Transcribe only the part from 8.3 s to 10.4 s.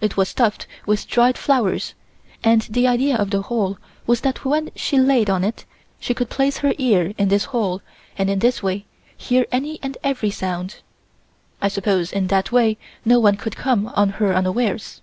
this way hear any and every